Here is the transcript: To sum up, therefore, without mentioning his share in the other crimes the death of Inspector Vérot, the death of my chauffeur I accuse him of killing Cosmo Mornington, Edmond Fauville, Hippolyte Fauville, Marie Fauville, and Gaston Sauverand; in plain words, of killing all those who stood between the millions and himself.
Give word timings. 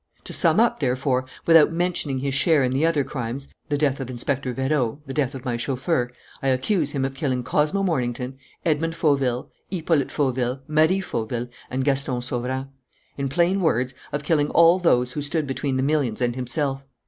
To 0.23 0.33
sum 0.33 0.59
up, 0.59 0.79
therefore, 0.79 1.27
without 1.45 1.71
mentioning 1.71 2.17
his 2.17 2.33
share 2.33 2.63
in 2.63 2.73
the 2.73 2.87
other 2.87 3.03
crimes 3.03 3.47
the 3.69 3.77
death 3.77 3.99
of 3.99 4.09
Inspector 4.09 4.51
Vérot, 4.51 4.97
the 5.05 5.13
death 5.13 5.35
of 5.35 5.45
my 5.45 5.57
chauffeur 5.57 6.09
I 6.41 6.47
accuse 6.47 6.93
him 6.93 7.05
of 7.05 7.13
killing 7.13 7.43
Cosmo 7.43 7.83
Mornington, 7.83 8.39
Edmond 8.65 8.95
Fauville, 8.95 9.51
Hippolyte 9.69 10.09
Fauville, 10.09 10.61
Marie 10.67 11.01
Fauville, 11.01 11.49
and 11.69 11.85
Gaston 11.85 12.19
Sauverand; 12.23 12.69
in 13.15 13.29
plain 13.29 13.61
words, 13.61 13.93
of 14.11 14.23
killing 14.23 14.49
all 14.49 14.79
those 14.79 15.11
who 15.11 15.21
stood 15.21 15.45
between 15.45 15.77
the 15.77 15.83
millions 15.83 16.19
and 16.19 16.35
himself. 16.35 16.83